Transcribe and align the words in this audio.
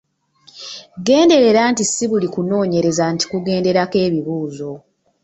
Genderera 1.05 1.61
nti 1.71 1.83
ssi 1.87 2.05
buli 2.09 2.27
kunoonyereza 2.33 3.03
nti 3.13 3.25
kugenderako 3.31 3.97
ebibuuzo. 4.07 4.71